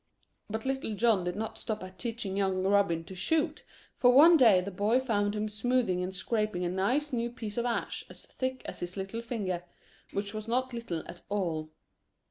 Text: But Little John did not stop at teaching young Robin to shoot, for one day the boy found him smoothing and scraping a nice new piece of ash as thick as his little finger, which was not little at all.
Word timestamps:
But 0.49 0.65
Little 0.65 0.95
John 0.95 1.25
did 1.25 1.35
not 1.35 1.59
stop 1.59 1.83
at 1.83 1.99
teaching 1.99 2.35
young 2.35 2.63
Robin 2.63 3.03
to 3.03 3.13
shoot, 3.13 3.63
for 3.99 4.11
one 4.11 4.35
day 4.35 4.59
the 4.59 4.71
boy 4.71 4.99
found 4.99 5.35
him 5.35 5.47
smoothing 5.47 6.01
and 6.01 6.11
scraping 6.15 6.65
a 6.65 6.69
nice 6.69 7.13
new 7.13 7.29
piece 7.29 7.55
of 7.55 7.67
ash 7.67 8.03
as 8.09 8.25
thick 8.25 8.63
as 8.65 8.79
his 8.79 8.97
little 8.97 9.21
finger, 9.21 9.63
which 10.11 10.33
was 10.33 10.47
not 10.47 10.73
little 10.73 11.03
at 11.07 11.21
all. 11.29 11.69